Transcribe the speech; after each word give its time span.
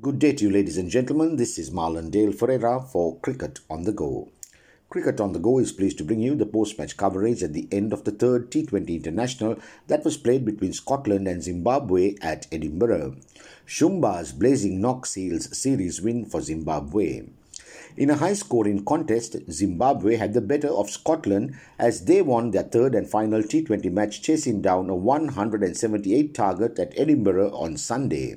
Good 0.00 0.18
day 0.18 0.32
to 0.32 0.44
you, 0.44 0.50
ladies 0.50 0.78
and 0.78 0.88
gentlemen. 0.88 1.36
This 1.36 1.58
is 1.58 1.70
Marlon 1.70 2.10
Dale 2.10 2.32
Ferreira 2.32 2.80
for 2.80 3.18
Cricket 3.18 3.60
on 3.68 3.82
the 3.82 3.92
Go. 3.92 4.30
Cricket 4.88 5.20
on 5.20 5.34
the 5.34 5.38
Go 5.38 5.58
is 5.58 5.70
pleased 5.70 5.98
to 5.98 6.04
bring 6.04 6.20
you 6.20 6.34
the 6.34 6.46
post 6.46 6.78
match 6.78 6.96
coverage 6.96 7.42
at 7.42 7.52
the 7.52 7.68
end 7.70 7.92
of 7.92 8.04
the 8.04 8.10
third 8.10 8.50
T20 8.50 8.88
International 8.88 9.58
that 9.88 10.02
was 10.02 10.16
played 10.16 10.46
between 10.46 10.72
Scotland 10.72 11.28
and 11.28 11.42
Zimbabwe 11.42 12.14
at 12.22 12.46
Edinburgh. 12.50 13.16
Shumba's 13.66 14.32
blazing 14.32 14.80
knock 14.80 15.04
seals 15.04 15.54
series 15.56 16.00
win 16.00 16.24
for 16.24 16.40
Zimbabwe. 16.40 17.24
In 17.94 18.08
a 18.08 18.16
high 18.16 18.32
scoring 18.32 18.84
contest, 18.86 19.36
Zimbabwe 19.50 20.16
had 20.16 20.32
the 20.32 20.40
better 20.40 20.68
of 20.68 20.88
Scotland 20.88 21.54
as 21.78 22.06
they 22.06 22.22
won 22.22 22.50
their 22.50 22.62
third 22.62 22.94
and 22.94 23.06
final 23.06 23.42
T20 23.42 23.92
match, 23.92 24.22
chasing 24.22 24.62
down 24.62 24.88
a 24.88 24.94
178 24.94 26.32
target 26.32 26.78
at 26.78 26.94
Edinburgh 26.96 27.50
on 27.50 27.76
Sunday. 27.76 28.36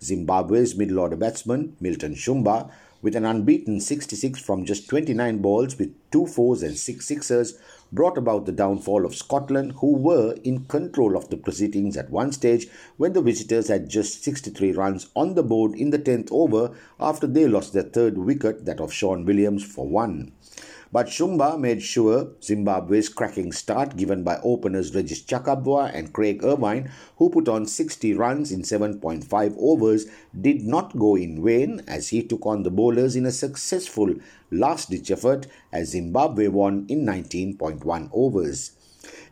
Zimbabwe's 0.00 0.76
middle 0.76 1.00
order 1.00 1.16
batsman 1.16 1.76
Milton 1.80 2.14
Shumba, 2.14 2.70
with 3.04 3.14
an 3.14 3.26
unbeaten 3.26 3.78
66 3.78 4.40
from 4.40 4.64
just 4.64 4.88
29 4.88 5.42
balls 5.42 5.78
with 5.78 5.94
two 6.10 6.26
fours 6.26 6.62
and 6.62 6.74
six 6.74 7.04
sixers, 7.04 7.58
brought 7.92 8.16
about 8.16 8.46
the 8.46 8.50
downfall 8.52 9.04
of 9.04 9.14
Scotland, 9.14 9.72
who 9.80 9.94
were 9.94 10.34
in 10.42 10.64
control 10.64 11.14
of 11.14 11.28
the 11.28 11.36
proceedings 11.36 11.98
at 11.98 12.08
one 12.08 12.32
stage 12.32 12.66
when 12.96 13.12
the 13.12 13.20
visitors 13.20 13.68
had 13.68 13.90
just 13.90 14.24
63 14.24 14.72
runs 14.72 15.10
on 15.14 15.34
the 15.34 15.42
board 15.42 15.74
in 15.74 15.90
the 15.90 15.98
10th 15.98 16.32
over 16.32 16.74
after 16.98 17.26
they 17.26 17.46
lost 17.46 17.74
their 17.74 17.82
third 17.82 18.16
wicket, 18.16 18.64
that 18.64 18.80
of 18.80 18.90
Sean 18.90 19.26
Williams, 19.26 19.62
for 19.62 19.86
one. 19.86 20.32
But 20.94 21.08
Shumba 21.08 21.58
made 21.58 21.82
sure 21.82 22.28
Zimbabwe's 22.40 23.08
cracking 23.08 23.50
start 23.50 23.96
given 23.96 24.22
by 24.22 24.38
openers 24.44 24.94
Regis 24.94 25.22
Chakabva 25.22 25.92
and 25.92 26.12
Craig 26.12 26.44
Ervine, 26.44 26.88
who 27.16 27.30
put 27.30 27.48
on 27.48 27.66
60 27.66 28.14
runs 28.14 28.52
in 28.52 28.62
7.5 28.62 29.56
overs, 29.58 30.06
did 30.40 30.62
not 30.62 30.96
go 30.96 31.16
in 31.16 31.42
vain 31.44 31.82
as 31.88 32.10
he 32.10 32.22
took 32.22 32.46
on 32.46 32.62
the 32.62 32.70
bowlers 32.70 33.16
in 33.16 33.26
a 33.26 33.32
successful 33.32 34.14
last-ditch 34.52 35.10
effort 35.10 35.48
as 35.72 35.88
Zimbabwe 35.88 36.46
won 36.46 36.86
in 36.88 37.04
19.1 37.04 38.08
overs. 38.12 38.70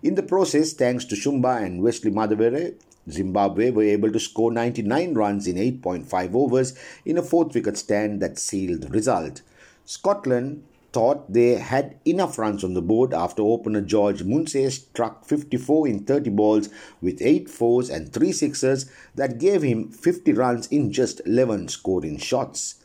In 0.03 0.17
the 0.17 0.25
process, 0.25 0.73
thanks 0.73 1.05
to 1.05 1.15
Shumba 1.15 1.63
and 1.65 1.81
Wesley 1.81 2.11
Madhevere, 2.11 2.75
Zimbabwe 3.09 3.71
were 3.71 3.85
able 3.85 4.11
to 4.11 4.19
score 4.19 4.51
99 4.51 5.15
runs 5.15 5.47
in 5.47 5.55
8.5 5.55 6.35
overs 6.35 6.75
in 7.05 7.19
a 7.19 7.23
fourth 7.23 7.55
wicket 7.55 7.79
stand 7.79 8.21
that 8.21 8.41
sealed 8.41 8.81
the 8.81 8.89
result. 8.89 9.43
Scotland 9.85 10.65
thought 10.93 11.33
they 11.33 11.55
had 11.55 11.99
enough 12.05 12.39
runs 12.39 12.63
on 12.63 12.75
the 12.75 12.83
board 12.83 13.15
after 13.15 13.43
opener 13.43 13.81
George 13.81 14.23
Munsey 14.23 14.69
struck 14.71 15.25
54 15.25 15.89
in 15.89 16.05
30 16.05 16.31
balls 16.31 16.69
with 17.01 17.23
8 17.23 17.49
fours 17.49 17.89
and 17.89 18.13
3 18.13 18.33
sixes 18.33 18.91
that 19.15 19.39
gave 19.39 19.63
him 19.63 19.91
50 19.91 20.33
runs 20.35 20.67
in 20.69 20.93
just 20.93 21.21
11 21.25 21.69
scoring 21.69 22.19
shots. 22.19 22.77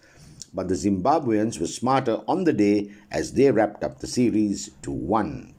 But 0.53 0.69
the 0.69 0.75
Zimbabweans 0.75 1.59
were 1.59 1.67
smarter 1.67 2.21
on 2.27 2.45
the 2.45 2.53
day 2.53 2.91
as 3.11 3.33
they 3.33 3.51
wrapped 3.51 3.83
up 3.83 3.99
the 3.99 4.07
series 4.07 4.71
to 4.81 4.91
1. 4.91 5.53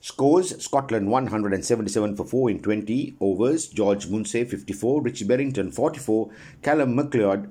Scores 0.00 0.62
Scotland 0.62 1.10
177 1.10 2.16
for 2.16 2.26
4 2.26 2.50
in 2.50 2.60
20 2.60 3.16
overs, 3.20 3.68
George 3.68 4.06
Munsey 4.08 4.44
54, 4.44 5.00
Richie 5.00 5.24
Berrington 5.24 5.72
44, 5.72 6.30
Calum 6.62 6.94
MacLeod 6.94 7.50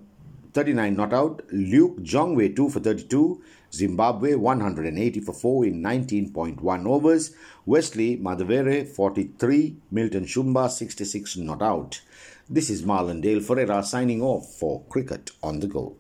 39 0.54 0.96
not 0.96 1.14
out, 1.14 1.42
Luke 1.52 1.98
Jongwe 2.04 2.56
2 2.56 2.70
for 2.70 2.80
32, 2.80 3.42
Zimbabwe 3.74 4.36
180 4.36 5.20
for 5.22 5.34
4 5.34 5.66
in 5.66 5.82
19.1 5.82 6.86
overs, 6.86 7.36
Wesley 7.66 8.18
Madhevere 8.18 8.88
43, 8.88 9.76
Milton 9.90 10.26
Shumba 10.26 10.70
66 10.70 11.38
not 11.38 11.64
out. 11.64 12.02
This 12.48 12.70
is 12.70 12.84
Marlon 12.84 13.20
Dale 13.22 13.42
Ferreira 13.42 13.82
signing 13.82 14.22
off 14.22 14.46
for 14.54 14.84
Cricket 14.90 15.32
on 15.42 15.60
the 15.60 15.68
Go. 15.68 15.96